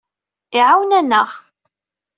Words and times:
Iɛawen-aneɣ. 0.59 1.29